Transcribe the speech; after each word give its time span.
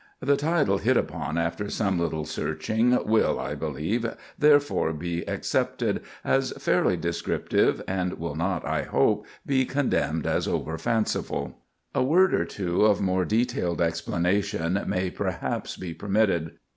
The 0.19 0.35
title, 0.35 0.79
hit 0.79 0.97
upon 0.97 1.37
after 1.37 1.69
some 1.69 1.99
little 1.99 2.25
searching, 2.25 2.97
will, 3.07 3.39
I 3.39 3.53
believe, 3.53 4.03
therefore 4.35 4.93
be 4.93 5.21
accepted 5.29 6.01
as 6.23 6.53
fairly 6.53 6.97
descriptive, 6.97 7.83
and 7.87 8.13
will 8.17 8.33
not, 8.33 8.65
I 8.65 8.81
hope, 8.81 9.27
be 9.45 9.63
condemned 9.63 10.25
as 10.25 10.47
overfanciful. 10.47 11.53
A 11.93 12.01
word 12.01 12.33
or 12.33 12.45
two 12.45 12.83
of 12.83 12.99
more 12.99 13.25
detailed 13.25 13.79
explanation 13.79 14.83
may, 14.87 15.11
perhaps, 15.11 15.77
be 15.77 15.93
permitted. 15.93 16.53